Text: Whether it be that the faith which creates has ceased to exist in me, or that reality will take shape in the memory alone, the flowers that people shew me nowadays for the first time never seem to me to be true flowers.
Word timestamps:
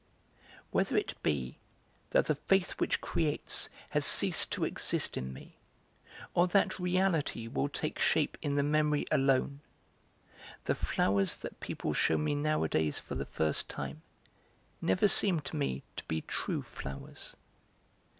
Whether 0.71 0.97
it 0.97 1.13
be 1.21 1.59
that 2.09 2.25
the 2.25 2.33
faith 2.33 2.71
which 2.79 3.01
creates 3.01 3.69
has 3.89 4.03
ceased 4.03 4.51
to 4.53 4.65
exist 4.65 5.15
in 5.15 5.31
me, 5.31 5.57
or 6.33 6.47
that 6.47 6.79
reality 6.79 7.47
will 7.47 7.69
take 7.69 7.99
shape 7.99 8.35
in 8.41 8.55
the 8.55 8.63
memory 8.63 9.05
alone, 9.11 9.59
the 10.65 10.73
flowers 10.73 11.35
that 11.35 11.59
people 11.59 11.93
shew 11.93 12.17
me 12.17 12.33
nowadays 12.33 12.99
for 12.99 13.13
the 13.13 13.25
first 13.25 13.69
time 13.69 14.01
never 14.81 15.07
seem 15.07 15.39
to 15.41 15.55
me 15.55 15.83
to 15.95 16.03
be 16.05 16.21
true 16.21 16.63
flowers. 16.63 17.35